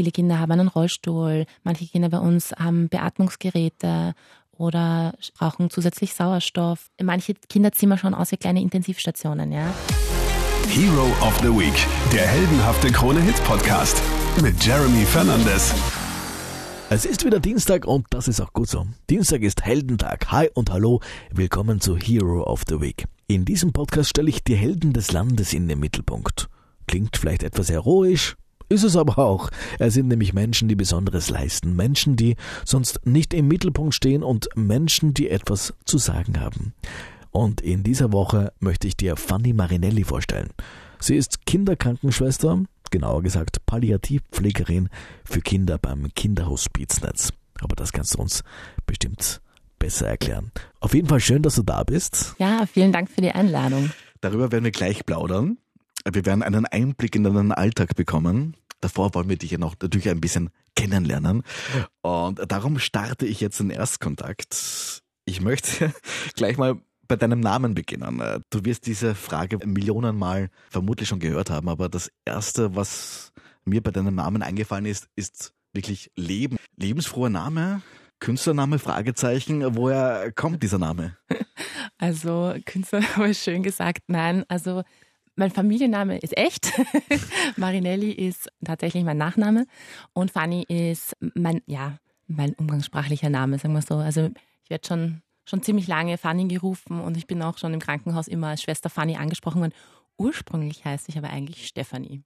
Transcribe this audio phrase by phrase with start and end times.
[0.00, 4.14] Viele Kinder haben einen Rollstuhl, manche Kinder bei uns haben Beatmungsgeräte
[4.50, 6.88] oder brauchen zusätzlich Sauerstoff.
[7.02, 9.66] Manche Kinderzimmer schauen aus wie kleine Intensivstationen, ja.
[10.70, 11.74] Hero of the Week,
[12.14, 14.02] der heldenhafte Krone-Hit-Podcast
[14.40, 15.74] mit Jeremy Fernandes.
[16.88, 18.86] Es ist wieder Dienstag und das ist auch gut so.
[19.10, 20.32] Dienstag ist Heldentag.
[20.32, 23.04] Hi und hallo, willkommen zu Hero of the Week.
[23.26, 26.48] In diesem Podcast stelle ich die Helden des Landes in den Mittelpunkt.
[26.86, 28.38] Klingt vielleicht etwas heroisch,
[28.70, 29.50] ist es aber auch.
[29.78, 34.48] Es sind nämlich Menschen, die Besonderes leisten, Menschen, die sonst nicht im Mittelpunkt stehen und
[34.54, 36.72] Menschen, die etwas zu sagen haben.
[37.32, 40.50] Und in dieser Woche möchte ich dir Fanny Marinelli vorstellen.
[41.00, 44.88] Sie ist Kinderkrankenschwester, genauer gesagt Palliativpflegerin
[45.24, 47.32] für Kinder beim Kinderhospiznetz.
[47.60, 48.42] Aber das kannst du uns
[48.86, 49.40] bestimmt
[49.78, 50.52] besser erklären.
[50.78, 52.34] Auf jeden Fall schön, dass du da bist.
[52.38, 53.90] Ja, vielen Dank für die Einladung.
[54.20, 55.58] Darüber werden wir gleich plaudern.
[56.10, 58.56] Wir werden einen Einblick in deinen Alltag bekommen.
[58.80, 61.42] Davor wollen wir dich ja noch natürlich ein bisschen kennenlernen.
[62.02, 65.02] Und darum starte ich jetzt den Erstkontakt.
[65.24, 65.92] Ich möchte
[66.34, 68.22] gleich mal bei deinem Namen beginnen.
[68.50, 73.32] Du wirst diese Frage Millionenmal vermutlich schon gehört haben, aber das erste, was
[73.64, 76.56] mir bei deinem Namen eingefallen ist, ist wirklich Leben.
[76.76, 77.82] Lebensfroher Name,
[78.20, 79.76] Künstlername, Fragezeichen.
[79.76, 81.16] Woher kommt dieser Name?
[81.98, 84.04] Also, Künstlername ist schön gesagt.
[84.06, 84.84] Nein, also
[85.36, 86.72] mein Familienname ist echt.
[87.56, 89.66] Marinelli ist tatsächlich mein Nachname
[90.12, 93.96] und Fanny ist mein, ja, mein umgangssprachlicher Name, sagen wir so.
[93.96, 94.30] Also
[94.62, 98.28] ich werde schon, schon ziemlich lange Fanny gerufen und ich bin auch schon im Krankenhaus
[98.28, 99.74] immer als Schwester Fanny angesprochen worden.
[100.18, 102.22] Ursprünglich heiße ich aber eigentlich Stefanie.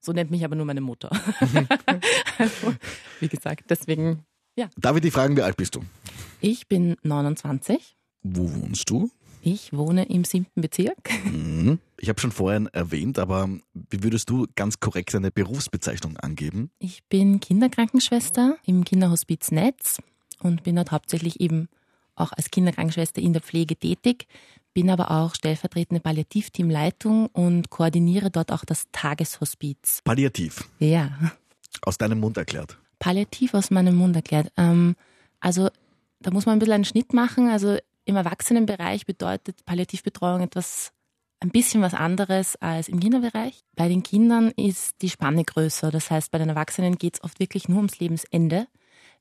[0.00, 1.10] So nennt mich aber nur meine Mutter.
[2.38, 2.74] also,
[3.20, 4.24] wie gesagt, deswegen,
[4.56, 4.68] ja.
[4.76, 5.84] Darf ich dich fragen, wie alt bist du?
[6.40, 7.96] Ich bin 29.
[8.22, 9.10] Wo wohnst du?
[9.42, 11.10] Ich wohne im siebten Bezirk.
[11.24, 11.78] Mhm.
[12.02, 16.72] Ich habe schon vorhin erwähnt, aber wie würdest du ganz korrekt deine Berufsbezeichnung angeben?
[16.80, 19.98] Ich bin Kinderkrankenschwester im Kinderhospiz Netz
[20.40, 21.68] und bin dort hauptsächlich eben
[22.16, 24.26] auch als Kinderkrankenschwester in der Pflege tätig,
[24.74, 30.00] bin aber auch stellvertretende Palliativteamleitung und koordiniere dort auch das Tageshospiz.
[30.02, 30.68] Palliativ?
[30.80, 31.32] Ja.
[31.82, 32.78] Aus deinem Mund erklärt?
[32.98, 34.50] Palliativ aus meinem Mund erklärt.
[34.56, 34.96] Ähm,
[35.38, 35.68] also
[36.18, 37.48] da muss man ein bisschen einen Schnitt machen.
[37.48, 40.92] Also im Erwachsenenbereich bedeutet Palliativbetreuung etwas
[41.42, 43.64] ein bisschen was anderes als im Kinderbereich.
[43.74, 45.90] Bei den Kindern ist die Spanne größer.
[45.90, 48.68] Das heißt, bei den Erwachsenen geht es oft wirklich nur ums Lebensende,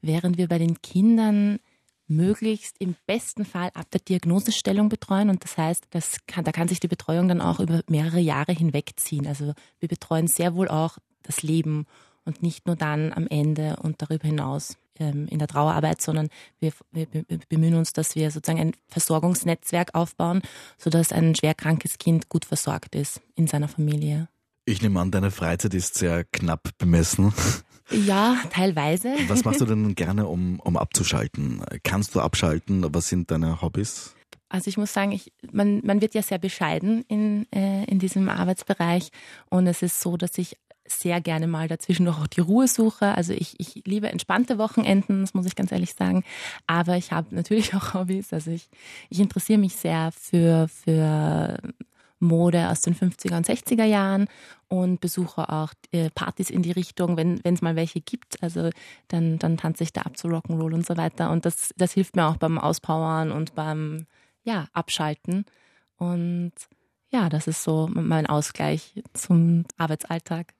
[0.02, 1.60] während wir bei den Kindern
[2.08, 5.30] möglichst im besten Fall ab der Diagnosestellung betreuen.
[5.30, 8.52] Und das heißt, das kann, da kann sich die Betreuung dann auch über mehrere Jahre
[8.52, 9.26] hinwegziehen.
[9.26, 11.88] Also wir betreuen sehr wohl auch das Leben
[12.24, 16.30] und nicht nur dann am Ende und darüber hinaus ähm, in der Trauerarbeit, sondern
[16.60, 17.08] wir, wir,
[17.50, 20.42] bemühen uns, dass wir sozusagen ein Versorgungsnetzwerk aufbauen,
[20.78, 24.28] sodass ein schwerkrankes Kind gut versorgt ist in seiner Familie.
[24.66, 27.34] Ich nehme an, deine Freizeit ist sehr knapp bemessen.
[27.92, 29.14] Ja, teilweise.
[29.28, 31.62] Was machst du denn gerne, um, um abzuschalten?
[31.84, 32.86] Kannst du abschalten?
[32.94, 34.16] Was sind deine Hobbys?
[34.48, 38.28] Also ich muss sagen, ich, man, man wird ja sehr bescheiden in, äh, in diesem
[38.30, 39.12] Arbeitsbereich
[39.50, 40.58] und es ist so, dass ich
[41.00, 43.16] sehr gerne mal dazwischen auch die Ruhe suche.
[43.16, 46.24] Also ich, ich liebe entspannte Wochenenden, das muss ich ganz ehrlich sagen.
[46.68, 48.34] Aber ich habe natürlich auch Hobbys.
[48.34, 48.70] Also ich,
[49.10, 51.58] ich interessiere mich sehr für, für
[52.22, 54.28] Mode aus den 50er und 60er Jahren
[54.68, 58.42] und besuche auch äh, Partys in die Richtung, wenn es mal welche gibt.
[58.42, 58.70] Also
[59.10, 61.32] dann, dann tanze ich da ab zu Rock'n'Roll und so weiter.
[61.32, 64.06] Und das, das hilft mir auch beim Auspowern und beim
[64.44, 65.46] ja, Abschalten.
[65.98, 66.54] Und
[67.12, 70.54] ja, das ist so mein Ausgleich zum Arbeitsalltag.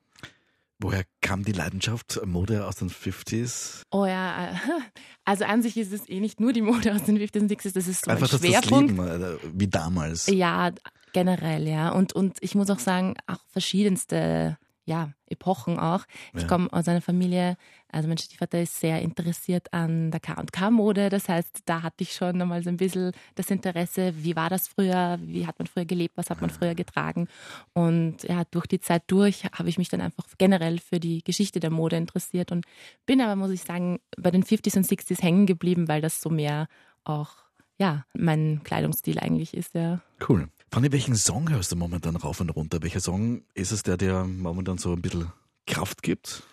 [0.82, 3.84] Woher kam die Leidenschaft Mode aus den 50s?
[3.92, 4.56] Oh ja, äh,
[5.26, 7.74] also an sich ist es eh nicht nur die Mode aus den 50s und 60s,
[7.74, 8.98] das ist so Einfach ein Schwerpunkt.
[8.98, 10.26] Das Leben, wie damals.
[10.28, 10.72] Ja,
[11.14, 11.90] generell, ja.
[11.90, 16.06] Und, und ich muss auch sagen, auch verschiedenste ja, Epochen auch.
[16.34, 16.48] Ich ja.
[16.48, 17.56] komme aus einer Familie,
[17.90, 21.10] also mein Stiefvater ist sehr interessiert an der K&K-Mode.
[21.10, 24.68] Das heißt, da hatte ich schon einmal so ein bisschen das Interesse, wie war das
[24.68, 27.28] früher, wie hat man früher gelebt, was hat man früher getragen.
[27.74, 31.60] Und ja, durch die Zeit durch habe ich mich dann einfach generell für die Geschichte
[31.60, 32.66] der Mode interessiert und
[33.06, 36.30] bin aber, muss ich sagen, bei den 50s und 60s hängen geblieben, weil das so
[36.30, 36.68] mehr
[37.04, 37.36] auch
[37.78, 40.02] ja, mein Kleidungsstil eigentlich ist, ja.
[40.28, 40.50] Cool.
[40.72, 42.82] Fanny, welchen Song hörst du momentan rauf und runter?
[42.82, 45.32] Welcher Song ist es, der dir momentan so ein bisschen
[45.68, 46.44] Kraft gibt,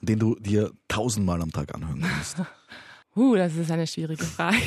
[0.00, 2.36] den du dir tausendmal am Tag anhören kannst?
[3.18, 4.58] Uh, das ist eine schwierige Frage.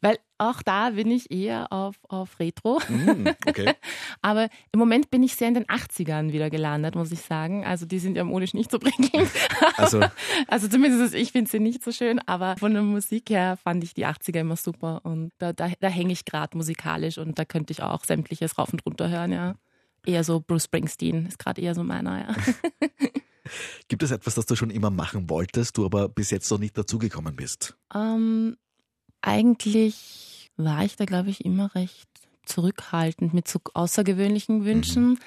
[0.00, 2.80] Weil auch da bin ich eher auf, auf Retro.
[2.88, 3.74] Mm, okay.
[4.22, 7.64] Aber im Moment bin ich sehr in den 80ern wieder gelandet, muss ich sagen.
[7.64, 9.30] Also die sind ja modisch nicht so prickelnd.
[9.76, 10.00] Also,
[10.46, 13.94] also zumindest ich finde sie nicht so schön, aber von der Musik her fand ich
[13.94, 15.00] die 80er immer super.
[15.04, 18.72] Und da, da, da hänge ich gerade musikalisch und da könnte ich auch sämtliches rauf
[18.72, 19.54] und runter hören, ja.
[20.06, 22.34] Eher so Bruce Springsteen ist gerade eher so meiner, ja.
[23.88, 26.76] Gibt es etwas, das du schon immer machen wolltest, du aber bis jetzt noch nicht
[26.76, 27.76] dazugekommen bist?
[27.94, 28.56] Ähm,
[29.24, 32.08] eigentlich war ich da, glaube ich, immer recht
[32.44, 35.10] zurückhaltend mit so außergewöhnlichen Wünschen.
[35.10, 35.18] Mhm.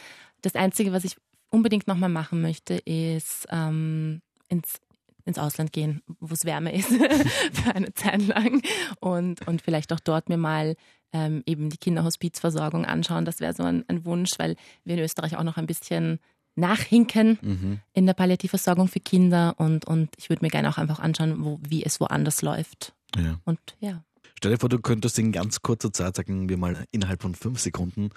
[0.42, 1.16] Das Einzige, was ich
[1.50, 4.80] unbedingt nochmal machen möchte, ist ähm, ins,
[5.26, 6.90] ins Ausland gehen, wo es wärmer ist
[7.52, 8.62] für eine Zeit lang
[9.00, 10.76] und, und vielleicht auch dort mir mal
[11.14, 13.26] ähm, eben die Kinderhospizversorgung anschauen.
[13.26, 16.20] Das wäre so ein, ein, Wunsch, weil wir in Österreich auch noch ein bisschen
[16.56, 17.80] nachhinken mhm.
[17.94, 21.60] in der Palliativversorgung für Kinder und, und ich würde mir gerne auch einfach anschauen, wo,
[21.68, 22.94] wie es woanders läuft.
[23.15, 23.39] Ja.
[23.45, 24.04] Und ja.
[24.38, 27.59] Stell dir vor, du könntest in ganz kurzer Zeit, sagen wir mal innerhalb von fünf
[27.59, 28.09] Sekunden,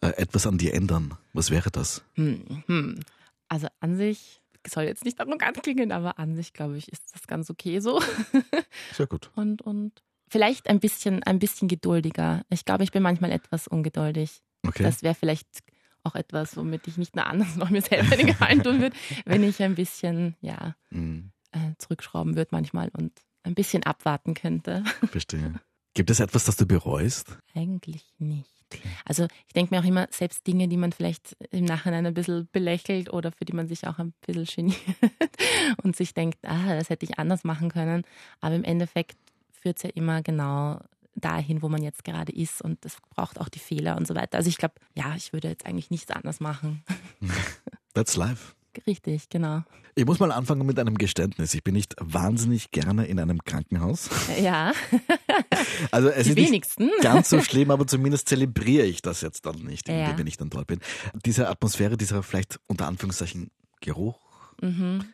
[0.00, 1.14] äh, etwas an dir ändern.
[1.32, 2.02] Was wäre das?
[2.14, 3.00] Hm, hm.
[3.48, 7.26] Also an sich soll jetzt nicht arrogant klingen, aber an sich glaube ich, ist das
[7.26, 8.00] ganz okay so.
[8.92, 9.30] Sehr gut.
[9.34, 12.42] Und, und vielleicht ein bisschen, ein bisschen geduldiger.
[12.50, 14.42] Ich glaube, ich bin manchmal etwas ungeduldig.
[14.66, 14.82] Okay.
[14.82, 15.48] Das wäre vielleicht
[16.04, 19.42] auch etwas, womit ich nicht nur anders noch mir selber den Gefallen tun würde, wenn
[19.42, 21.32] ich ein bisschen, ja, mhm.
[21.52, 23.12] äh, zurückschrauben würde manchmal und
[23.42, 24.84] ein bisschen abwarten könnte.
[25.10, 25.54] Verstehe.
[25.94, 27.38] Gibt es etwas, das du bereust?
[27.54, 28.50] Eigentlich nicht.
[29.04, 32.48] Also ich denke mir auch immer, selbst Dinge, die man vielleicht im Nachhinein ein bisschen
[32.52, 34.78] belächelt oder für die man sich auch ein bisschen geniert
[35.82, 38.04] und sich denkt, ah, das hätte ich anders machen können.
[38.40, 39.16] Aber im Endeffekt
[39.50, 40.80] führt es ja immer genau
[41.14, 44.38] dahin, wo man jetzt gerade ist und das braucht auch die Fehler und so weiter.
[44.38, 46.84] Also ich glaube, ja, ich würde jetzt eigentlich nichts anders machen.
[47.94, 48.54] That's life.
[48.86, 49.62] Richtig, genau.
[49.94, 51.54] Ich muss mal anfangen mit einem Geständnis.
[51.54, 54.08] Ich bin nicht wahnsinnig gerne in einem Krankenhaus.
[54.40, 54.72] Ja.
[55.90, 56.84] Also es Die ist wenigsten.
[56.86, 60.16] nicht ganz so schlimm, aber zumindest zelebriere ich das jetzt dann nicht, Ja.
[60.16, 60.80] wenn ich dann dort bin.
[61.24, 64.18] Diese Atmosphäre, dieser vielleicht unter Anführungszeichen Geruch,
[64.60, 65.04] Mhm.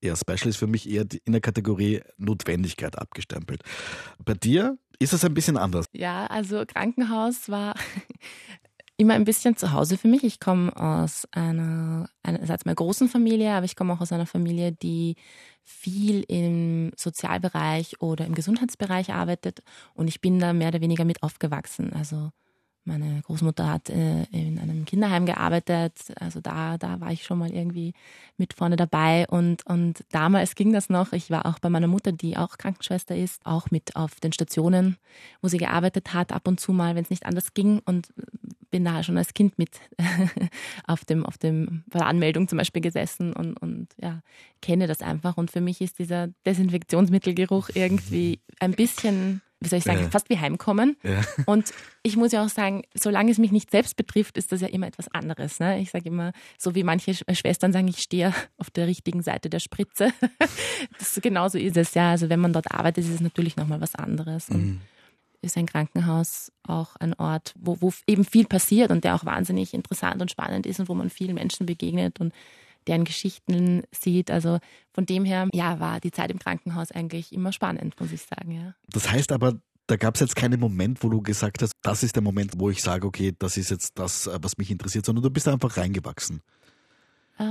[0.00, 3.62] eher Special ist für mich eher in der Kategorie Notwendigkeit abgestempelt.
[4.24, 5.86] Bei dir ist es ein bisschen anders.
[5.92, 7.74] Ja, also Krankenhaus war
[8.96, 10.24] immer ein bisschen zu Hause für mich.
[10.24, 14.72] Ich komme aus einer, einerseits meiner großen Familie, aber ich komme auch aus einer Familie,
[14.72, 15.16] die
[15.64, 19.62] viel im Sozialbereich oder im Gesundheitsbereich arbeitet
[19.94, 21.92] und ich bin da mehr oder weniger mit aufgewachsen.
[21.92, 22.30] Also
[22.84, 27.52] meine Großmutter hat äh, in einem Kinderheim gearbeitet, also da, da war ich schon mal
[27.52, 27.94] irgendwie
[28.36, 31.12] mit vorne dabei und, und damals ging das noch.
[31.12, 34.96] Ich war auch bei meiner Mutter, die auch Krankenschwester ist, auch mit auf den Stationen,
[35.40, 38.08] wo sie gearbeitet hat, ab und zu mal, wenn es nicht anders ging und
[38.72, 39.80] bin da schon als Kind mit
[40.88, 44.22] auf dem, auf dem, bei der Anmeldung zum Beispiel gesessen und, und ja,
[44.60, 45.36] kenne das einfach.
[45.36, 50.10] Und für mich ist dieser Desinfektionsmittelgeruch irgendwie ein bisschen, wie soll ich sagen, Ja.
[50.10, 50.96] fast wie Heimkommen.
[51.02, 51.20] Ja.
[51.46, 51.72] Und
[52.02, 54.86] ich muss ja auch sagen, solange es mich nicht selbst betrifft, ist das ja immer
[54.86, 55.60] etwas anderes.
[55.60, 55.80] Ne?
[55.80, 59.48] Ich sage immer, so wie manche Sch- Schwestern sagen, ich stehe auf der richtigen Seite
[59.50, 60.12] der Spritze.
[60.98, 62.10] das, genauso ist es ja.
[62.10, 64.48] Also wenn man dort arbeitet, ist es natürlich nochmal was anderes.
[64.48, 64.80] Und Mhm.
[65.42, 69.74] ist ein Krankenhaus auch ein Ort, wo, wo eben viel passiert und der auch wahnsinnig
[69.74, 72.32] interessant und spannend ist und wo man vielen Menschen begegnet und
[72.86, 74.30] deren Geschichten sieht.
[74.30, 74.58] Also
[74.92, 78.52] von dem her, ja, war die Zeit im Krankenhaus eigentlich immer spannend, muss ich sagen,
[78.52, 78.74] ja.
[78.88, 79.54] Das heißt aber,
[79.86, 82.70] da gab es jetzt keinen Moment, wo du gesagt hast, das ist der Moment, wo
[82.70, 85.76] ich sage, okay, das ist jetzt das, äh, was mich interessiert, sondern du bist einfach
[85.76, 86.40] reingewachsen.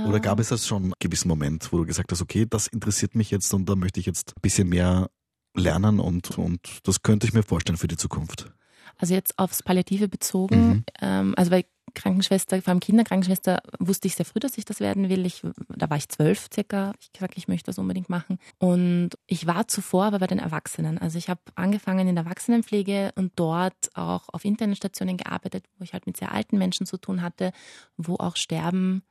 [0.06, 3.14] Oder gab es das schon einen gewissen Moment, wo du gesagt hast, okay, das interessiert
[3.14, 5.10] mich jetzt und da möchte ich jetzt ein bisschen mehr
[5.54, 8.50] lernen und, und das könnte ich mir vorstellen für die Zukunft.
[8.96, 10.84] Also jetzt aufs Palliative bezogen, Mhm.
[11.02, 15.08] ähm, also bei Krankenschwester, vor allem Kinderkrankenschwester, wusste ich sehr früh, dass ich das werden
[15.08, 15.26] will.
[15.26, 16.92] Ich, da war ich zwölf circa.
[17.00, 18.38] Ich gesagt, ich möchte das unbedingt machen.
[18.58, 20.98] Und ich war zuvor aber bei den Erwachsenen.
[20.98, 25.84] Also ich habe angefangen in der Erwachsenenpflege und dort auch auf internen Stationen gearbeitet, wo
[25.84, 27.52] ich halt mit sehr alten Menschen zu tun hatte,
[27.96, 29.02] wo auch Sterben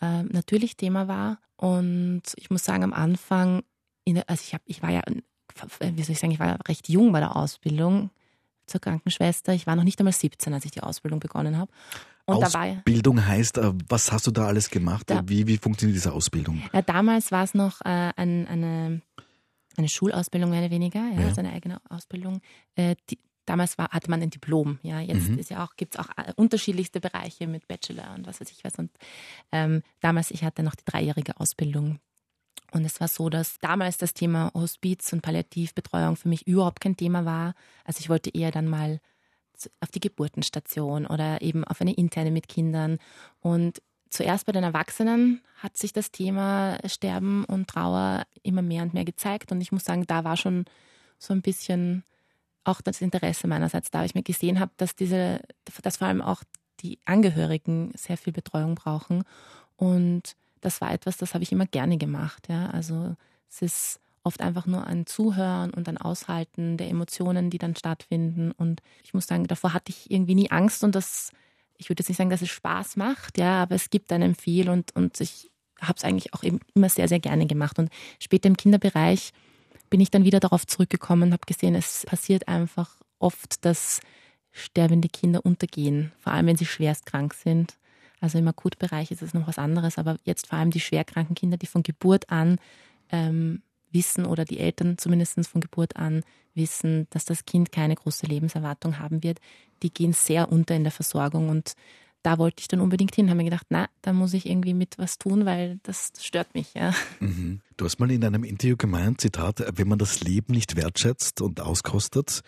[0.00, 1.38] äh, natürlich Thema war.
[1.56, 3.62] Und ich muss sagen, am Anfang,
[4.06, 5.02] der, also ich, hab, ich war ja,
[5.80, 8.10] wie soll ich sagen, ich war recht jung bei der Ausbildung
[8.66, 9.54] zur Krankenschwester.
[9.54, 11.70] Ich war noch nicht einmal 17, als ich die Ausbildung begonnen habe.
[12.26, 15.08] Und Ausbildung heißt, äh, was hast du da alles gemacht?
[15.10, 16.60] Da- Wie, wie funktioniert diese Ausbildung?
[16.72, 19.00] ja, damals war es noch äh, ein, eine,
[19.76, 21.26] eine Schulausbildung mehr oder weniger, ja, Ja.
[21.28, 22.40] also eine eigene Ausbildung.
[22.74, 25.00] Äh, die, damals war, hatte man ein Diplom, ja.
[25.00, 25.38] Jetzt Mhm.
[25.38, 28.64] ist ja auch, gibt es auch äh, unterschiedlichste Bereiche mit Bachelor und was weiß ich
[28.64, 28.74] was.
[28.74, 28.90] Und
[29.52, 32.00] ähm, damals, ich hatte noch die dreijährige Ausbildung.
[32.72, 36.96] Und es war so, dass damals das Thema Hospiz und Palliativbetreuung für mich überhaupt kein
[36.96, 37.54] Thema war.
[37.84, 39.00] Also ich wollte eher dann mal
[39.80, 42.98] auf die Geburtenstation oder eben auf eine interne mit Kindern.
[43.40, 48.94] Und zuerst bei den Erwachsenen hat sich das Thema Sterben und Trauer immer mehr und
[48.94, 49.52] mehr gezeigt.
[49.52, 50.64] Und ich muss sagen, da war schon
[51.18, 52.04] so ein bisschen
[52.64, 55.40] auch das Interesse meinerseits da, ich mir gesehen habe, dass diese,
[55.82, 56.42] dass vor allem auch
[56.80, 59.24] die Angehörigen sehr viel Betreuung brauchen.
[59.76, 62.48] Und das war etwas, das habe ich immer gerne gemacht.
[62.48, 62.70] Ja.
[62.70, 63.14] Also
[63.48, 68.50] es ist oft einfach nur ein Zuhören und ein Aushalten der Emotionen, die dann stattfinden.
[68.50, 71.30] Und ich muss sagen, davor hatte ich irgendwie nie Angst und das,
[71.78, 74.68] ich würde jetzt nicht sagen, dass es Spaß macht, ja, aber es gibt einem viel
[74.68, 77.78] und, und ich habe es eigentlich auch immer sehr, sehr gerne gemacht.
[77.78, 79.32] Und später im Kinderbereich
[79.90, 84.00] bin ich dann wieder darauf zurückgekommen und habe gesehen, es passiert einfach oft, dass
[84.50, 87.76] sterbende Kinder untergehen, vor allem wenn sie schwerst krank sind.
[88.20, 91.58] Also im Akutbereich ist es noch was anderes, aber jetzt vor allem die schwerkranken Kinder,
[91.58, 92.58] die von Geburt an
[93.12, 93.62] ähm,
[93.96, 96.22] wissen oder die Eltern zumindest von Geburt an
[96.54, 99.40] wissen, dass das Kind keine große Lebenserwartung haben wird,
[99.82, 101.74] die gehen sehr unter in der Versorgung und
[102.22, 104.98] da wollte ich dann unbedingt hin, habe mir gedacht, na, da muss ich irgendwie mit
[104.98, 106.92] was tun, weil das stört mich, ja.
[107.20, 107.60] Mhm.
[107.76, 111.60] Du hast mal in einem Interview gemeint, Zitat, wenn man das Leben nicht wertschätzt und
[111.60, 112.40] auskostet,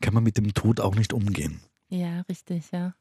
[0.00, 1.60] kann man mit dem Tod auch nicht umgehen.
[1.88, 2.94] Ja, richtig, ja.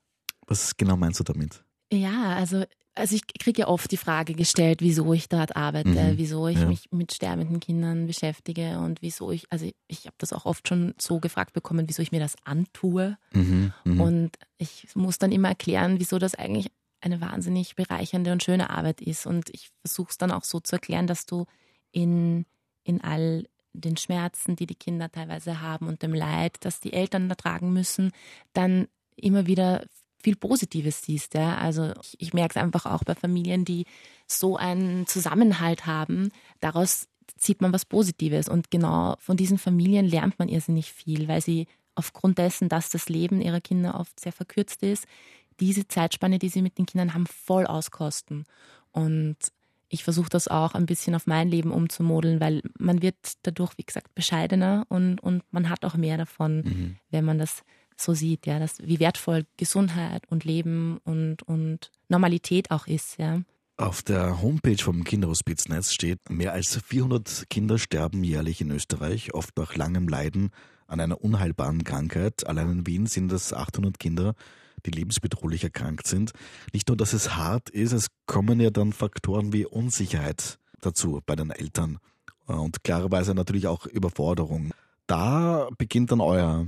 [0.48, 1.64] Was genau meinst du damit?
[1.92, 2.64] Ja, also,
[2.96, 6.18] also ich kriege ja oft die Frage gestellt, wieso ich dort arbeite, mhm.
[6.18, 6.66] wieso ich ja.
[6.66, 10.94] mich mit sterbenden Kindern beschäftige und wieso ich, also ich, habe das auch oft schon
[10.98, 13.18] so gefragt bekommen, wieso ich mir das antue.
[13.34, 13.74] Mhm.
[13.84, 14.02] Mhm.
[14.02, 16.72] Und ich muss dann immer erklären, wieso das eigentlich
[17.02, 19.26] eine wahnsinnig bereichernde und schöne Arbeit ist.
[19.28, 21.46] Und ich versuche es dann auch so zu erklären, dass du
[21.92, 22.46] in,
[22.84, 27.30] in all den Schmerzen, die die Kinder teilweise haben und dem Leid, das die Eltern
[27.30, 28.12] ertragen müssen,
[28.54, 28.88] dann
[29.18, 29.86] immer wieder
[30.26, 31.36] viel Positives siehst.
[31.36, 31.58] Ja?
[31.58, 33.86] Also ich, ich merke es einfach auch bei Familien, die
[34.26, 36.32] so einen Zusammenhalt haben.
[36.60, 38.50] Daraus zieht man was Positives.
[38.50, 43.08] Und genau von diesen Familien lernt man irrsinnig viel, weil sie aufgrund dessen, dass das
[43.08, 45.06] Leben ihrer Kinder oft sehr verkürzt ist,
[45.60, 48.46] diese Zeitspanne, die sie mit den Kindern haben, voll auskosten.
[48.92, 49.38] Und
[49.90, 53.84] ich versuche das auch ein bisschen auf mein Leben umzumodeln, weil man wird dadurch, wie
[53.86, 56.96] gesagt, bescheidener und, und man hat auch mehr davon, mhm.
[57.12, 57.64] wenn man das
[57.98, 63.42] so sieht, ja, dass, wie wertvoll Gesundheit und Leben und, und Normalität auch ist, ja.
[63.78, 69.58] Auf der Homepage vom Kinderhospiznetz steht, mehr als 400 Kinder sterben jährlich in Österreich, oft
[69.58, 70.52] nach langem Leiden
[70.88, 72.48] an einer unheilbaren Krankheit.
[72.48, 74.34] Allein in Wien sind es 800 Kinder,
[74.86, 76.32] die lebensbedrohlich erkrankt sind.
[76.72, 81.36] Nicht nur, dass es hart ist, es kommen ja dann Faktoren wie Unsicherheit dazu bei
[81.36, 81.98] den Eltern
[82.46, 84.72] und klarerweise natürlich auch Überforderung.
[85.08, 86.68] Da beginnt dann euer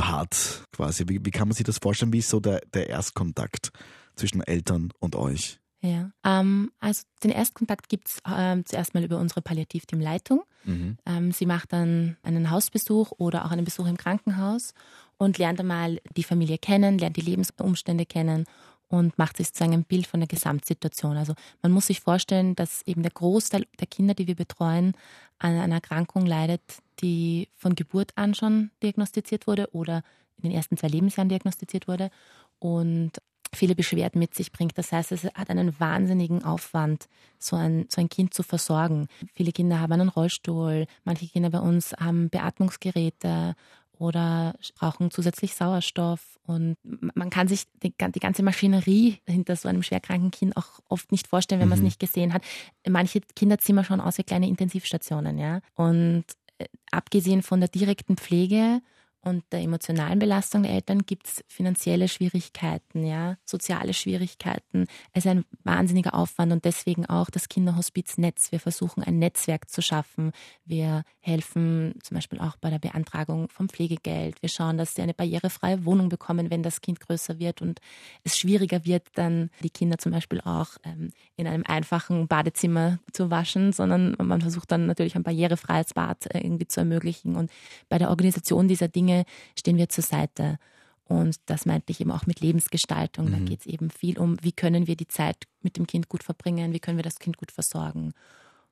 [0.00, 1.04] Part quasi.
[1.08, 2.12] Wie, wie kann man sich das vorstellen?
[2.12, 3.70] Wie ist so der, der Erstkontakt
[4.16, 5.60] zwischen Eltern und euch?
[5.82, 10.42] Ja, ähm, also den Erstkontakt gibt es ähm, zuerst mal über unsere Palliativteamleitung.
[10.64, 10.96] Mhm.
[11.06, 14.72] Ähm, sie macht dann einen Hausbesuch oder auch einen Besuch im Krankenhaus
[15.18, 18.46] und lernt einmal die Familie kennen, lernt die Lebensumstände kennen
[18.90, 21.16] und macht sich sozusagen ein Bild von der Gesamtsituation.
[21.16, 24.94] Also man muss sich vorstellen, dass eben der Großteil der Kinder, die wir betreuen,
[25.38, 26.60] an einer Erkrankung leidet,
[27.00, 30.02] die von Geburt an schon diagnostiziert wurde oder
[30.36, 32.10] in den ersten zwei Lebensjahren diagnostiziert wurde
[32.58, 33.12] und
[33.54, 34.76] viele Beschwerden mit sich bringt.
[34.76, 39.06] Das heißt, es hat einen wahnsinnigen Aufwand, so ein, so ein Kind zu versorgen.
[39.34, 43.54] Viele Kinder haben einen Rollstuhl, manche Kinder bei uns haben Beatmungsgeräte
[44.00, 46.38] oder brauchen zusätzlich Sauerstoff.
[46.46, 51.12] Und man kann sich die, die, ganze Maschinerie hinter so einem schwerkranken Kind auch oft
[51.12, 51.70] nicht vorstellen, wenn mhm.
[51.70, 52.42] man es nicht gesehen hat.
[52.88, 55.60] Manche Kinderzimmer schauen aus wie kleine Intensivstationen, ja.
[55.74, 56.24] Und
[56.58, 58.80] äh, abgesehen von der direkten Pflege
[59.22, 64.86] und der emotionalen Belastung der Eltern gibt es finanzielle Schwierigkeiten, ja, soziale Schwierigkeiten.
[65.12, 68.50] Es ist ein wahnsinniger Aufwand und deswegen auch das Kinderhospiznetz.
[68.50, 70.32] Wir versuchen ein Netzwerk zu schaffen.
[70.64, 74.40] Wir helfen zum Beispiel auch bei der Beantragung vom Pflegegeld.
[74.40, 77.80] Wir schauen, dass sie eine barrierefreie Wohnung bekommen, wenn das Kind größer wird und
[78.24, 83.30] es schwieriger wird, dann die Kinder zum Beispiel auch ähm, in einem einfachen Badezimmer zu
[83.30, 87.36] waschen, sondern man versucht dann natürlich ein barrierefreies Bad äh, irgendwie zu ermöglichen.
[87.36, 87.50] Und
[87.90, 89.24] bei der Organisation dieser Dinge Dinge
[89.58, 90.58] stehen wir zur Seite.
[91.04, 93.26] Und das meinte ich eben auch mit Lebensgestaltung.
[93.26, 93.32] Mhm.
[93.32, 96.22] Da geht es eben viel um, wie können wir die Zeit mit dem Kind gut
[96.22, 98.12] verbringen, wie können wir das Kind gut versorgen.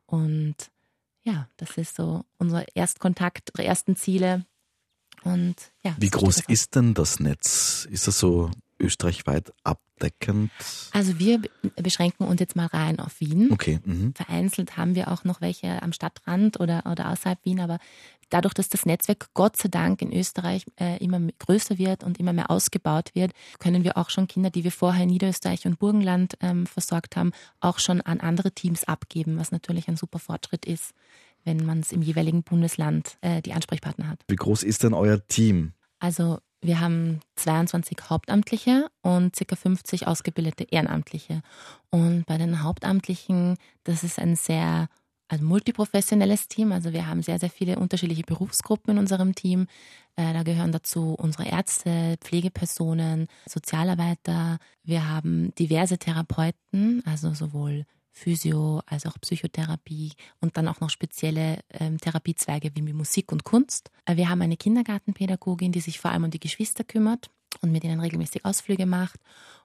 [0.06, 0.54] Und
[1.24, 4.46] ja, das ist so unser Erstkontakt, unsere ersten Ziele.
[5.24, 5.96] Und ja.
[5.98, 7.88] Wie groß ist denn das Netz?
[7.90, 10.50] Ist das so österreichweit abdeckend?
[10.92, 11.40] Also wir
[11.76, 13.50] beschränken uns jetzt mal rein auf Wien.
[13.52, 13.80] Okay.
[13.84, 14.14] Mhm.
[14.14, 17.78] Vereinzelt haben wir auch noch welche am Stadtrand oder, oder außerhalb Wien, aber
[18.30, 22.32] dadurch, dass das Netzwerk Gott sei Dank in Österreich äh, immer größer wird und immer
[22.32, 26.34] mehr ausgebaut wird, können wir auch schon Kinder, die wir vorher in Niederösterreich und Burgenland
[26.40, 30.92] ähm, versorgt haben, auch schon an andere Teams abgeben, was natürlich ein super Fortschritt ist,
[31.44, 34.20] wenn man es im jeweiligen Bundesland äh, die Ansprechpartner hat.
[34.28, 35.72] Wie groß ist denn euer Team?
[35.98, 39.56] Also wir haben 22 Hauptamtliche und ca.
[39.56, 41.42] 50 ausgebildete Ehrenamtliche.
[41.90, 44.88] Und bei den Hauptamtlichen, das ist ein sehr
[45.28, 46.72] also multiprofessionelles Team.
[46.72, 49.66] Also wir haben sehr, sehr viele unterschiedliche Berufsgruppen in unserem Team.
[50.16, 54.58] Äh, da gehören dazu unsere Ärzte, Pflegepersonen, Sozialarbeiter.
[54.82, 57.84] Wir haben diverse Therapeuten, also sowohl
[58.18, 63.90] Physio als auch Psychotherapie und dann auch noch spezielle ähm, Therapiezweige wie Musik und Kunst.
[64.04, 67.84] Äh, wir haben eine Kindergartenpädagogin, die sich vor allem um die Geschwister kümmert und mit
[67.84, 69.20] ihnen regelmäßig Ausflüge macht.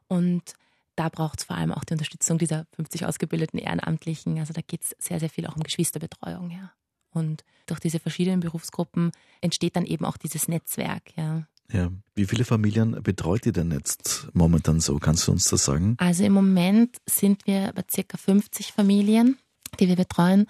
[0.08, 0.54] Und
[0.96, 4.40] da braucht es vor allem auch die Unterstützung dieser 50 ausgebildeten Ehrenamtlichen.
[4.40, 6.72] Also da geht es sehr, sehr viel auch um Geschwisterbetreuung, ja.
[7.12, 11.48] Und durch diese verschiedenen Berufsgruppen entsteht dann eben auch dieses Netzwerk, ja.
[11.72, 11.90] Ja.
[12.16, 14.98] Wie viele Familien betreut ihr denn jetzt momentan so?
[15.00, 15.96] Kannst du uns das sagen?
[15.98, 19.38] Also im Moment sind wir bei circa 50 Familien,
[19.80, 20.46] die wir betreuen,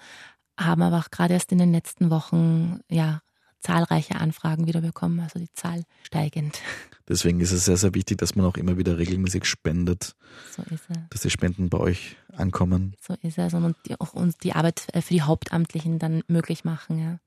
[0.58, 3.20] haben aber auch gerade erst in den letzten Wochen ja
[3.60, 6.60] zahlreiche Anfragen wieder bekommen, also die Zahl steigend.
[7.08, 10.14] Deswegen ist es sehr, sehr wichtig, dass man auch immer wieder regelmäßig spendet.
[10.54, 10.96] So ist es.
[11.10, 12.94] Dass die Spenden bei euch ankommen.
[13.00, 16.64] So ist es und die, auch uns die Arbeit äh, für die Hauptamtlichen dann möglich
[16.64, 17.18] machen, ja.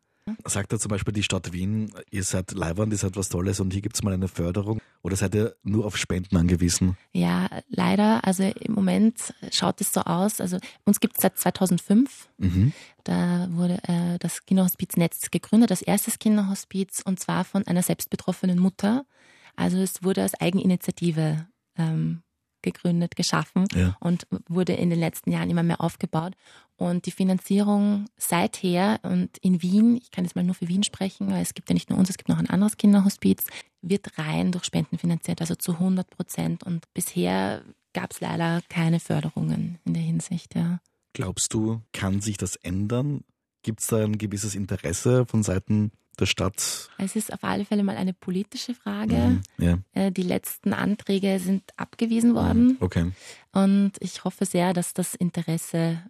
[0.46, 3.72] Sagt da zum Beispiel die Stadt Wien, ihr seid Leihwand, ihr seid was Tolles und
[3.72, 6.98] hier gibt es mal eine Förderung oder seid ihr nur auf Spenden angewiesen?
[7.14, 8.26] Ja, leider.
[8.26, 10.42] Also im Moment schaut es so aus.
[10.42, 12.30] Also uns gibt es seit 2005.
[12.38, 12.74] Mhm.
[13.04, 19.06] Da wurde äh, das Kinderhospiznetz gegründet, das erste Kinderhospiz und zwar von einer selbstbetroffenen Mutter.
[19.56, 22.22] Also es wurde als Eigeninitiative ähm,
[22.62, 23.96] gegründet, geschaffen ja.
[24.00, 26.34] und wurde in den letzten Jahren immer mehr aufgebaut.
[26.76, 31.32] Und die Finanzierung seither und in Wien, ich kann jetzt mal nur für Wien sprechen,
[31.32, 33.46] weil es gibt ja nicht nur uns, es gibt noch ein anderes Kinderhospiz,
[33.82, 36.64] wird rein durch Spenden finanziert, also zu 100 Prozent.
[36.64, 40.56] Und bisher gab es leider keine Förderungen in der Hinsicht.
[40.56, 40.80] Ja.
[41.14, 43.24] Glaubst du, kann sich das ändern?
[43.64, 46.90] Gibt es da ein gewisses Interesse von Seiten der Stadt?
[46.98, 49.16] Es ist auf alle Fälle mal eine politische Frage.
[49.16, 49.78] Mhm, ja.
[49.94, 52.68] Äh, die letzten Anträge sind abgewiesen worden.
[52.68, 53.12] Mhm, okay.
[53.52, 56.02] Und ich hoffe sehr, dass das Interesse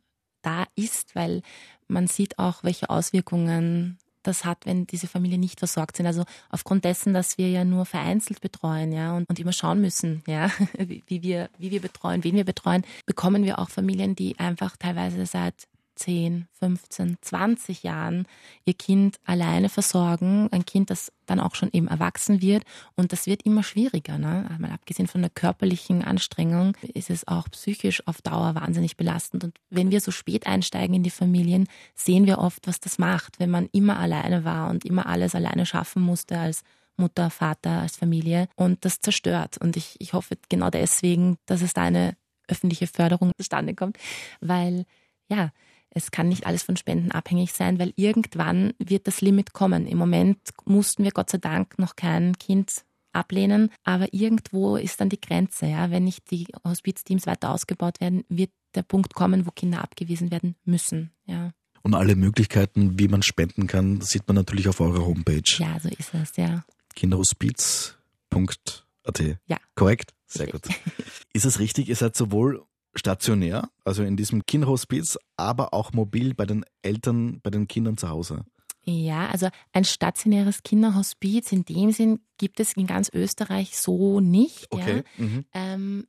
[0.42, 1.42] da ist, weil
[1.88, 6.06] man sieht auch, welche Auswirkungen das hat, wenn diese Familien nicht versorgt sind.
[6.06, 10.24] Also aufgrund dessen, dass wir ja nur vereinzelt betreuen, ja, und, und immer schauen müssen,
[10.28, 14.38] ja, wie, wie, wir, wie wir betreuen, wen wir betreuen, bekommen wir auch Familien, die
[14.38, 15.68] einfach teilweise seit
[15.98, 18.28] 10, 15, 20 Jahren
[18.66, 20.48] ihr Kind alleine versorgen.
[20.52, 22.64] Ein Kind, das dann auch schon eben erwachsen wird.
[22.96, 24.18] Und das wird immer schwieriger.
[24.18, 24.50] Ne?
[24.60, 29.44] Mal abgesehen von der körperlichen Anstrengung ist es auch psychisch auf Dauer wahnsinnig belastend.
[29.44, 33.40] Und wenn wir so spät einsteigen in die Familien, sehen wir oft, was das macht,
[33.40, 36.64] wenn man immer alleine war und immer alles alleine schaffen musste als
[36.96, 38.48] Mutter, Vater, als Familie.
[38.56, 39.58] Und das zerstört.
[39.58, 42.16] Und ich, ich hoffe genau deswegen, dass es da eine
[42.48, 43.98] öffentliche Förderung zustande kommt,
[44.40, 44.86] weil
[45.30, 45.52] ja,
[45.98, 49.88] es kann nicht alles von Spenden abhängig sein, weil irgendwann wird das Limit kommen.
[49.88, 55.10] Im Moment mussten wir Gott sei Dank noch kein Kind ablehnen, aber irgendwo ist dann
[55.10, 55.66] die Grenze.
[55.66, 55.92] Ja?
[55.92, 60.56] Wenn nicht die Hospizteams weiter ausgebaut werden, wird der Punkt kommen, wo Kinder abgewiesen werden
[60.64, 61.12] müssen.
[61.26, 61.52] Ja.
[61.82, 65.42] Und alle Möglichkeiten, wie man spenden kann, sieht man natürlich auf eurer Homepage.
[65.58, 66.64] Ja, so ist es, ja.
[66.96, 69.20] Kinderhospiz.at.
[69.48, 69.58] Ja.
[69.76, 70.14] Korrekt?
[70.26, 70.64] Sehr gut.
[71.34, 72.67] Ist es richtig, ihr seid sowohl
[72.98, 78.10] stationär, also in diesem Kinderhospiz, aber auch mobil bei den Eltern, bei den Kindern zu
[78.10, 78.44] Hause.
[78.84, 84.68] Ja, also ein stationäres Kinderhospiz in dem Sinn gibt es in ganz Österreich so nicht.
[84.70, 85.04] Okay.
[85.18, 85.26] Ja.
[85.26, 85.46] Mhm.
[85.54, 86.08] Ähm,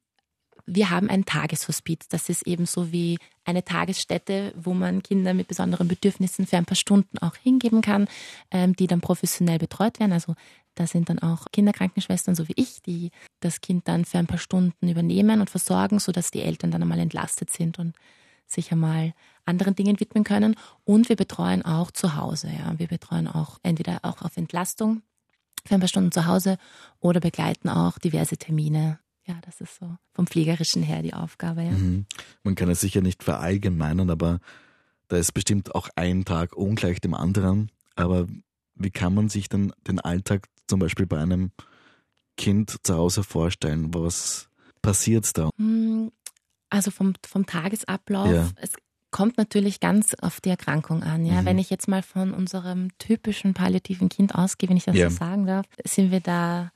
[0.64, 2.09] wir haben ein Tageshospiz.
[2.09, 6.66] Das ist eben so wie eine Tagesstätte, wo man Kinder mit besonderen Bedürfnissen für ein
[6.66, 8.07] paar Stunden auch hingeben kann,
[8.51, 10.12] ähm, die dann professionell betreut werden.
[10.12, 10.35] Also
[10.78, 13.10] da sind dann auch Kinderkrankenschwestern, so wie ich, die
[13.40, 17.00] das Kind dann für ein paar Stunden übernehmen und versorgen, sodass die Eltern dann einmal
[17.00, 17.96] entlastet sind und
[18.46, 19.12] sich einmal
[19.44, 20.54] anderen Dingen widmen können.
[20.84, 22.48] Und wir betreuen auch zu Hause.
[22.48, 22.78] Ja.
[22.78, 25.02] Wir betreuen auch entweder auch auf Entlastung
[25.66, 26.58] für ein paar Stunden zu Hause
[27.00, 29.00] oder begleiten auch diverse Termine.
[29.26, 31.62] Ja, das ist so vom Pflegerischen her die Aufgabe.
[31.62, 31.72] Ja.
[31.72, 32.06] Mhm.
[32.44, 34.38] Man kann es sicher nicht verallgemeinern, aber
[35.08, 37.70] da ist bestimmt auch ein Tag ungleich dem anderen.
[37.96, 38.26] Aber
[38.76, 41.50] wie kann man sich denn den Alltag zum Beispiel bei einem
[42.37, 43.92] Kind zu Hause vorstellen?
[43.94, 44.48] Was
[44.83, 45.50] passiert da?
[45.57, 46.12] Hm,
[46.70, 48.48] also vom, vom Tagesablauf, ja.
[48.57, 48.72] es
[49.11, 51.24] kommt natürlich ganz auf die Erkrankung an.
[51.24, 51.42] Ja?
[51.42, 51.46] Mhm.
[51.46, 55.11] Wenn ich jetzt mal von unserem typischen palliativen Kind ausgehe, wenn ich das ja.
[55.11, 56.70] so sagen darf, sind wir da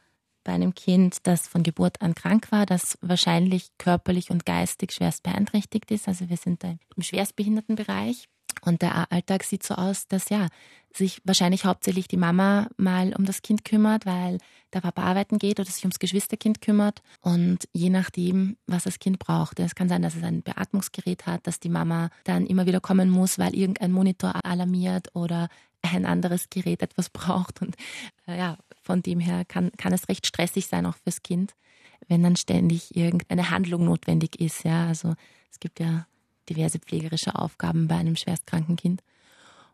[0.45, 5.23] bei einem Kind, das von Geburt an krank war, das wahrscheinlich körperlich und geistig schwerst
[5.23, 6.09] beeinträchtigt ist.
[6.09, 8.29] Also wir sind da im Schwerstbehindertenbereich.
[8.63, 10.49] Und der Alltag sieht so aus, dass ja,
[10.97, 14.39] sich wahrscheinlich hauptsächlich die Mama mal um das Kind kümmert, weil
[14.73, 17.03] der Papa arbeiten geht oder sich ums Geschwisterkind kümmert.
[17.21, 19.59] Und je nachdem, was das Kind braucht.
[19.61, 23.11] Es kann sein, dass es ein Beatmungsgerät hat, dass die Mama dann immer wieder kommen
[23.11, 25.49] muss, weil irgendein Monitor alarmiert oder
[25.83, 27.61] ein anderes Gerät etwas braucht.
[27.61, 27.77] Und
[28.27, 31.55] äh, ja, von dem her kann, kann es recht stressig sein, auch fürs Kind,
[32.09, 34.65] wenn dann ständig irgendeine Handlung notwendig ist.
[34.65, 35.15] Ja, also
[35.51, 36.07] es gibt ja
[36.49, 39.03] diverse pflegerische Aufgaben bei einem schwerstkranken Kind.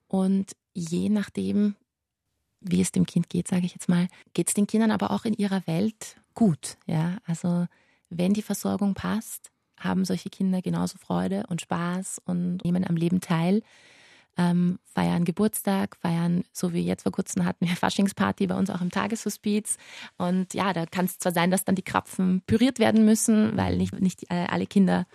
[0.07, 1.77] Und je nachdem,
[2.61, 5.25] wie es dem Kind geht, sage ich jetzt mal, geht es den Kindern aber auch
[5.25, 6.77] in ihrer Welt gut.
[6.87, 7.67] Ja, also
[8.11, 13.21] wenn die Versorgung passt, haben solche Kinder genauso Freude und Spaß und nehmen am Leben
[13.21, 13.63] teil.
[14.39, 18.81] ähm, feiern Geburtstag, feiern, so wie jetzt vor kurzem hatten wir Faschingsparty bei uns auch
[18.81, 19.77] im Tageshospiz.
[20.17, 23.77] Und ja, da kann es zwar sein, dass dann die Krapfen püriert werden müssen, weil
[23.77, 25.07] nicht, nicht alle Kinder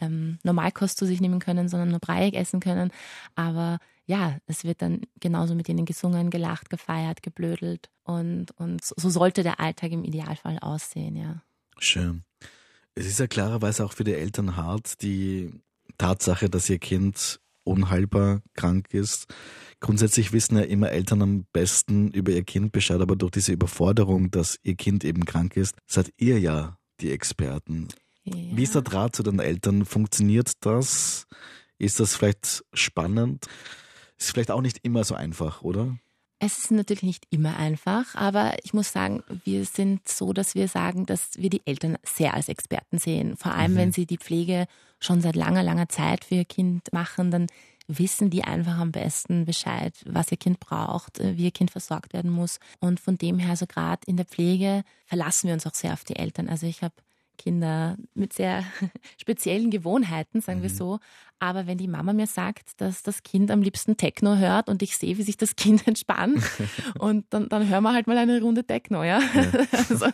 [0.00, 2.90] ähm, Normalkost zu sich nehmen können, sondern nur Breieck essen können.
[3.34, 7.90] Aber ja, es wird dann genauso mit ihnen gesungen, gelacht, gefeiert, geblödelt.
[8.04, 11.42] Und, und so sollte der Alltag im Idealfall aussehen, ja.
[11.78, 12.22] Schön.
[12.94, 15.52] Es ist ja klarerweise auch für die Eltern hart, die
[15.98, 19.26] Tatsache, dass ihr Kind unheilbar krank ist.
[19.80, 24.30] Grundsätzlich wissen ja immer Eltern am besten über ihr Kind Bescheid, aber durch diese Überforderung,
[24.30, 27.88] dass ihr Kind eben krank ist, seid ihr ja die Experten.
[28.26, 29.84] Wie ist der Draht zu den Eltern?
[29.84, 31.26] Funktioniert das?
[31.78, 33.46] Ist das vielleicht spannend?
[34.18, 35.96] Ist vielleicht auch nicht immer so einfach, oder?
[36.38, 40.68] Es ist natürlich nicht immer einfach, aber ich muss sagen, wir sind so, dass wir
[40.68, 43.36] sagen, dass wir die Eltern sehr als Experten sehen.
[43.36, 43.76] Vor allem, mhm.
[43.76, 44.66] wenn sie die Pflege
[45.00, 47.46] schon seit langer, langer Zeit für ihr Kind machen, dann
[47.88, 52.30] wissen die einfach am besten Bescheid, was ihr Kind braucht, wie ihr Kind versorgt werden
[52.30, 52.58] muss.
[52.80, 56.04] Und von dem her, also gerade in der Pflege, verlassen wir uns auch sehr auf
[56.04, 56.48] die Eltern.
[56.48, 56.94] Also ich habe
[57.36, 58.64] Kinder mit sehr
[59.18, 60.62] speziellen Gewohnheiten, sagen mhm.
[60.64, 60.98] wir so.
[61.38, 64.96] Aber wenn die Mama mir sagt, dass das Kind am liebsten Techno hört und ich
[64.96, 66.42] sehe, wie sich das Kind entspannt,
[66.98, 69.20] und dann, dann hören wir halt mal eine Runde Techno, ja.
[69.20, 69.66] ja.
[69.88, 70.06] also,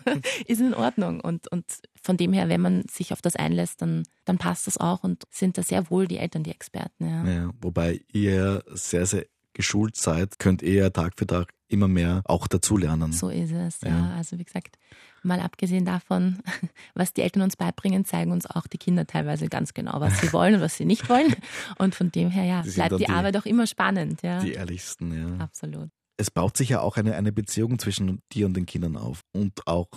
[0.46, 1.20] ist in Ordnung.
[1.20, 1.64] Und, und
[2.02, 5.22] von dem her, wenn man sich auf das einlässt, dann, dann passt das auch und
[5.30, 7.24] sind da sehr wohl die Eltern die Experten, ja.
[7.24, 12.22] ja wobei ihr sehr, sehr geschult seid, könnt ihr ja Tag für Tag immer mehr
[12.24, 13.12] auch dazulernen.
[13.12, 13.88] So ist es, ja.
[13.88, 14.14] ja.
[14.16, 14.78] Also wie gesagt,
[15.22, 16.38] mal abgesehen davon,
[16.94, 20.32] was die Eltern uns beibringen, zeigen uns auch die Kinder teilweise ganz genau, was sie
[20.32, 21.34] wollen und was sie nicht wollen.
[21.78, 24.22] Und von dem her, ja, bleibt die, die, Arbeit auch immer spannend.
[24.22, 24.40] Ja.
[24.40, 25.42] Die ehrlichsten, ja.
[25.42, 25.88] Absolut.
[26.16, 29.66] Es baut sich ja auch eine, eine Beziehung zwischen dir und den Kindern auf und
[29.66, 29.88] auch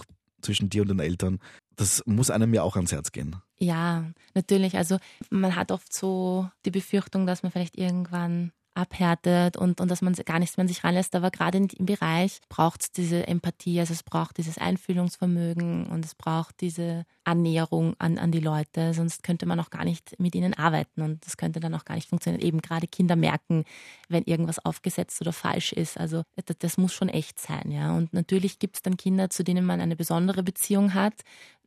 [0.41, 1.39] zwischen dir und den Eltern.
[1.75, 3.35] Das muss einem ja auch ans Herz gehen.
[3.57, 4.77] Ja, natürlich.
[4.77, 4.97] Also
[5.29, 10.13] man hat oft so die Befürchtung, dass man vielleicht irgendwann abhärtet und, und dass man
[10.13, 11.15] gar nichts mehr an sich ranlässt.
[11.15, 16.15] Aber gerade im Bereich braucht es diese Empathie, also es braucht dieses Einfühlungsvermögen und es
[16.15, 18.93] braucht diese Annäherung an, an die Leute.
[18.93, 21.95] Sonst könnte man auch gar nicht mit ihnen arbeiten und das könnte dann auch gar
[21.95, 22.45] nicht funktionieren.
[22.45, 23.63] Eben gerade Kinder merken,
[24.09, 25.97] wenn irgendwas aufgesetzt oder falsch ist.
[25.97, 27.95] Also das, das muss schon echt sein, ja.
[27.95, 31.13] Und natürlich gibt es dann Kinder, zu denen man eine besondere Beziehung hat,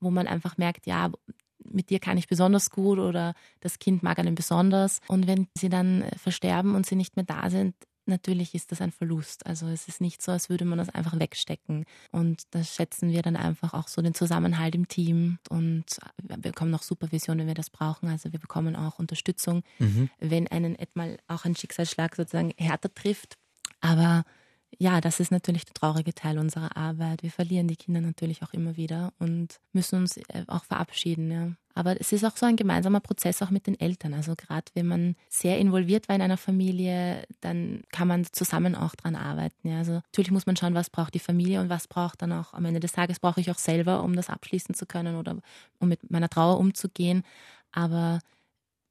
[0.01, 1.11] wo man einfach merkt, ja,
[1.71, 5.01] mit dir kann ich besonders gut oder das Kind mag einen besonders.
[5.09, 7.75] Und wenn sie dann äh, versterben und sie nicht mehr da sind,
[8.09, 9.47] natürlich ist das ein Verlust.
[9.47, 11.85] Also es ist nicht so, als würde man das einfach wegstecken.
[12.11, 15.85] Und da schätzen wir dann einfach auch so den Zusammenhalt im Team und
[16.23, 18.09] wir bekommen auch Supervision, wenn wir das brauchen.
[18.09, 20.11] Also wir bekommen auch Unterstützung, mhm.
[20.19, 23.37] wenn einen etmal auch ein Schicksalsschlag sozusagen härter trifft.
[23.81, 24.25] Aber
[24.77, 27.23] ja, das ist natürlich der traurige Teil unserer Arbeit.
[27.23, 31.31] Wir verlieren die Kinder natürlich auch immer wieder und müssen uns äh, auch verabschieden.
[31.31, 31.53] Ja.
[31.75, 34.13] Aber es ist auch so ein gemeinsamer Prozess auch mit den Eltern.
[34.13, 38.95] Also gerade wenn man sehr involviert war in einer Familie, dann kann man zusammen auch
[38.95, 39.69] dran arbeiten.
[39.69, 39.79] Ja.
[39.79, 42.65] Also natürlich muss man schauen, was braucht die Familie und was braucht dann auch am
[42.65, 45.39] Ende des Tages brauche ich auch selber, um das abschließen zu können oder
[45.79, 47.23] um mit meiner Trauer umzugehen.
[47.73, 48.21] Aber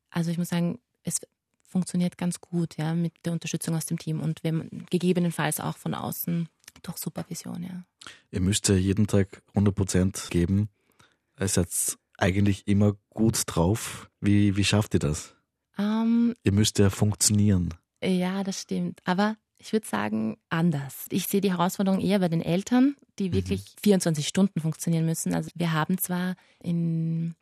[0.10, 1.22] also ich muss sagen, es
[1.68, 5.94] funktioniert ganz gut, ja, mit der Unterstützung aus dem Team und wenn gegebenenfalls auch von
[5.94, 6.50] außen
[6.84, 7.84] durch Supervision, ja.
[8.32, 10.70] Ihr müsst ja jeden Tag 100 Prozent geben.
[11.40, 11.70] Ihr seid
[12.18, 14.10] eigentlich immer gut drauf.
[14.22, 15.36] Wie, wie schafft ihr das?
[15.78, 17.74] Um, ähm, ihr müsst ja funktionieren.
[18.04, 19.02] Ja, das stimmt.
[19.06, 21.06] Aber ich würde sagen, anders.
[21.10, 23.34] Ich sehe die Herausforderung eher bei den Eltern, die mhm.
[23.34, 23.82] wirklich mhm.
[23.84, 25.34] 24 Stunden funktionieren müssen.
[25.34, 27.36] Also wir haben zwar in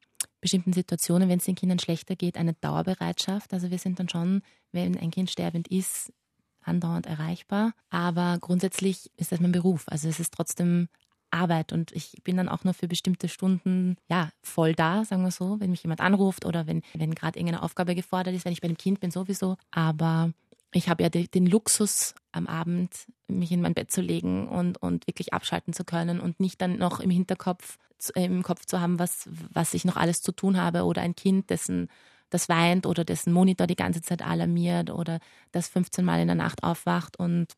[0.45, 3.51] bestimmten Situationen, wenn es den Kindern schlechter geht, eine Dauerbereitschaft.
[3.51, 6.13] Also wir sind dann schon, wenn ein Kind sterbend ist,
[6.61, 7.73] andauernd erreichbar.
[7.89, 9.85] Aber grundsätzlich ist das mein Beruf.
[9.87, 10.87] Also es ist trotzdem
[11.31, 15.31] Arbeit und ich bin dann auch nur für bestimmte Stunden ja voll da, sagen wir
[15.31, 18.61] so, wenn mich jemand anruft oder wenn, wenn gerade irgendeine Aufgabe gefordert ist, wenn ich
[18.61, 19.57] bei dem Kind bin sowieso.
[19.71, 20.31] Aber
[20.75, 25.07] ich habe ja den Luxus am Abend, mich in mein Bett zu legen und, und
[25.07, 27.77] wirklich abschalten zu können und nicht dann noch im Hinterkopf,
[28.13, 31.15] äh, im Kopf zu haben, was, was ich noch alles zu tun habe oder ein
[31.15, 31.87] Kind, dessen
[32.29, 35.19] das weint oder dessen Monitor die ganze Zeit alarmiert oder
[35.53, 37.53] das 15 Mal in der Nacht aufwacht und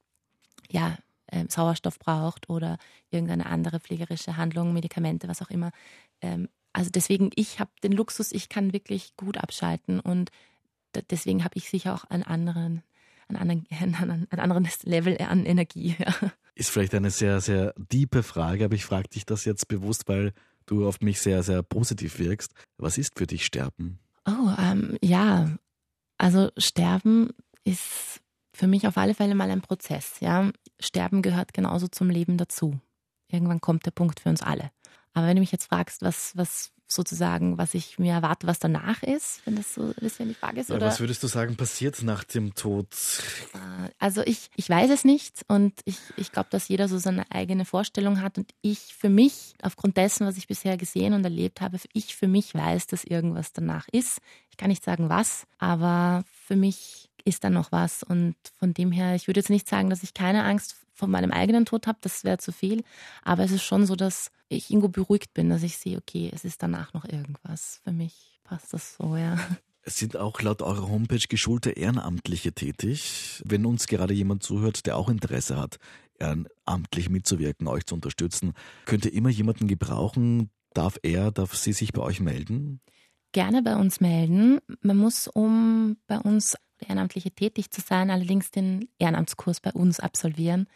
[0.69, 2.77] ja, äh, Sauerstoff braucht oder
[3.09, 5.71] irgendeine andere pflegerische Handlung, Medikamente, was auch immer.
[6.21, 10.29] Ähm, also deswegen, ich habe den Luxus, ich kann wirklich gut abschalten und
[11.09, 12.83] deswegen habe ich sicher auch einen anderen
[13.29, 15.95] ein, anderen, ein, ein anderes Level an Energie.
[16.07, 16.13] Ja.
[16.55, 20.33] Ist vielleicht eine sehr, sehr diepe Frage, aber ich frage dich das jetzt bewusst, weil
[20.65, 22.51] du auf mich sehr, sehr positiv wirkst.
[22.77, 23.99] Was ist für dich Sterben?
[24.25, 25.51] Oh, ähm, ja.
[26.17, 27.29] Also Sterben
[27.63, 28.21] ist
[28.53, 30.19] für mich auf alle Fälle mal ein Prozess.
[30.19, 30.51] Ja.
[30.79, 32.79] Sterben gehört genauso zum Leben dazu.
[33.27, 34.71] Irgendwann kommt der Punkt für uns alle.
[35.17, 39.01] Aber wenn du mich jetzt fragst, was, was sozusagen, was ich mir erwarte, was danach
[39.01, 40.69] ist, wenn das so ein bisschen die Frage ist.
[40.69, 40.85] Ja, oder?
[40.85, 42.85] was würdest du sagen, passiert nach dem Tod?
[43.55, 47.31] Äh, also ich, ich weiß es nicht und ich, ich glaube, dass jeder so seine
[47.31, 51.61] eigene Vorstellung hat und ich für mich, aufgrund dessen, was ich bisher gesehen und erlebt
[51.61, 54.19] habe, ich für mich weiß, dass irgendwas danach ist.
[54.51, 58.91] Ich kann nicht sagen was, aber für mich ist da noch was und von dem
[58.91, 61.99] her, ich würde jetzt nicht sagen, dass ich keine Angst von meinem eigenen Tod habe,
[62.01, 62.83] das wäre zu viel,
[63.23, 66.43] aber es ist schon so, dass ich irgendwo beruhigt bin, dass ich sehe, okay, es
[66.43, 67.79] ist danach noch irgendwas.
[67.83, 69.37] Für mich passt das so, ja.
[69.83, 73.41] Es sind auch laut eurer Homepage geschulte Ehrenamtliche tätig.
[73.45, 75.77] Wenn uns gerade jemand zuhört, der auch Interesse hat,
[76.19, 78.53] ehrenamtlich mitzuwirken, euch zu unterstützen,
[78.85, 80.49] könnt ihr immer jemanden gebrauchen?
[80.73, 82.81] Darf er, darf sie sich bei euch melden?
[83.31, 84.59] Gerne bei uns melden.
[84.81, 90.67] Man muss, um bei uns Ehrenamtliche tätig zu sein, allerdings den Ehrenamtskurs bei uns absolvieren.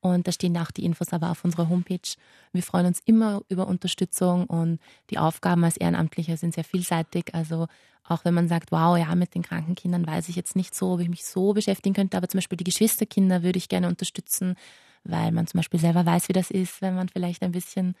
[0.00, 2.14] Und da stehen auch die Infos aber auf unserer Homepage.
[2.52, 7.34] Wir freuen uns immer über Unterstützung und die Aufgaben als Ehrenamtlicher sind sehr vielseitig.
[7.34, 7.66] Also
[8.04, 10.94] auch wenn man sagt, wow, ja, mit den kranken Kindern weiß ich jetzt nicht so,
[10.94, 14.56] ob ich mich so beschäftigen könnte, aber zum Beispiel die Geschwisterkinder würde ich gerne unterstützen,
[15.04, 17.94] weil man zum Beispiel selber weiß, wie das ist, wenn man vielleicht ein bisschen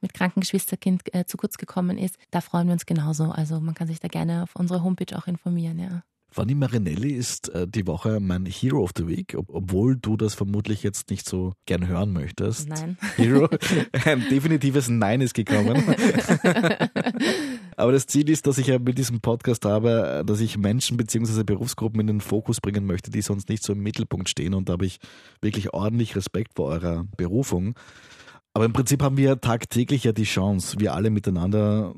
[0.00, 2.18] mit kranken Geschwisterkind äh, zu kurz gekommen ist.
[2.30, 3.30] Da freuen wir uns genauso.
[3.30, 6.02] Also man kann sich da gerne auf unserer Homepage auch informieren, ja.
[6.34, 10.34] Fanny Marinelli ist äh, die Woche mein Hero of the Week, ob, obwohl du das
[10.34, 12.68] vermutlich jetzt nicht so gern hören möchtest.
[12.68, 12.98] Nein.
[13.14, 13.48] Hero,
[14.04, 15.80] ein definitives Nein ist gekommen.
[17.76, 21.44] Aber das Ziel ist, dass ich ja mit diesem Podcast habe, dass ich Menschen bzw.
[21.44, 24.54] Berufsgruppen in den Fokus bringen möchte, die sonst nicht so im Mittelpunkt stehen.
[24.54, 24.98] Und da habe ich
[25.40, 27.78] wirklich ordentlich Respekt vor eurer Berufung.
[28.54, 31.94] Aber im Prinzip haben wir tagtäglich ja die Chance, wir alle miteinander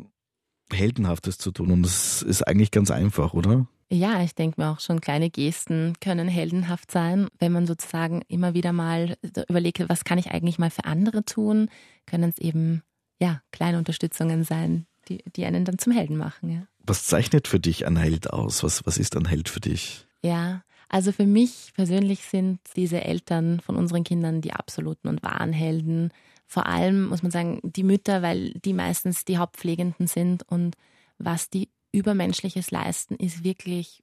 [0.71, 1.71] Heldenhaftes zu tun.
[1.71, 3.67] Und das ist eigentlich ganz einfach, oder?
[3.91, 7.29] Ja, ich denke mir auch schon, kleine Gesten können heldenhaft sein.
[7.39, 9.17] Wenn man sozusagen immer wieder mal
[9.49, 11.69] überlegt, was kann ich eigentlich mal für andere tun,
[12.05, 12.83] können es eben
[13.21, 16.51] ja kleine Unterstützungen sein, die, die einen dann zum Helden machen.
[16.51, 16.67] Ja.
[16.85, 18.65] Was zeichnet für dich ein Held aus?
[18.65, 20.07] Was, was ist ein Held für dich?
[20.23, 25.53] Ja, also für mich persönlich sind diese Eltern von unseren Kindern die absoluten und wahren
[25.53, 26.11] Helden.
[26.47, 30.77] Vor allem muss man sagen, die Mütter, weil die meistens die Hauptpflegenden sind und
[31.19, 34.03] was die Übermenschliches leisten, ist wirklich,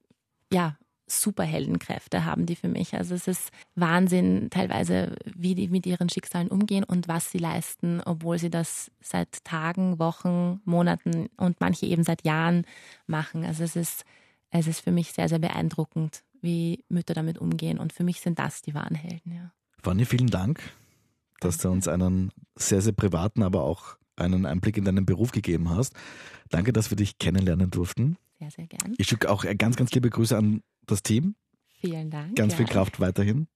[0.51, 2.95] ja, Superheldenkräfte haben die für mich.
[2.95, 8.01] Also es ist Wahnsinn teilweise, wie die mit ihren Schicksalen umgehen und was sie leisten,
[8.03, 12.65] obwohl sie das seit Tagen, Wochen, Monaten und manche eben seit Jahren
[13.05, 13.45] machen.
[13.45, 14.05] Also es ist,
[14.49, 17.77] es ist für mich sehr, sehr beeindruckend, wie Mütter damit umgehen.
[17.77, 19.51] Und für mich sind das die wahren Helden, ja.
[19.83, 20.61] Fanny, vielen Dank,
[21.41, 25.69] dass du uns einen sehr, sehr privaten, aber auch einen Einblick in deinen Beruf gegeben
[25.69, 25.93] hast.
[26.49, 28.17] Danke, dass wir dich kennenlernen durften.
[28.39, 28.93] Sehr, sehr gern.
[28.97, 31.35] Ich schicke auch ganz, ganz liebe Grüße an das Team.
[31.79, 32.35] Vielen Dank.
[32.35, 32.57] Ganz ja.
[32.57, 33.47] viel Kraft weiterhin.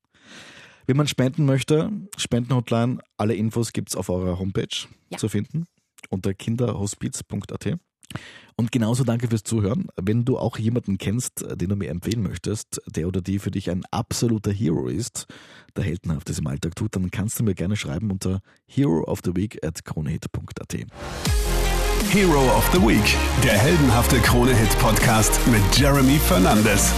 [0.86, 5.18] Wenn man spenden möchte, Spendenhotline, alle Infos gibt es auf eurer Homepage ja.
[5.18, 5.66] zu finden
[6.10, 7.80] unter kinderhospiz.at.
[8.60, 9.88] Und genauso danke fürs Zuhören.
[10.02, 13.70] Wenn du auch jemanden kennst, den du mir empfehlen möchtest, der oder die für dich
[13.70, 15.28] ein absoluter Hero ist,
[15.76, 19.36] der heldenhaftes im Alltag tut, dann kannst du mir gerne schreiben unter hero of the
[19.36, 20.76] week at kronehit.at.
[22.10, 26.94] Hero of the Week, der heldenhafte Krone-Hit-Podcast mit Jeremy Fernandes.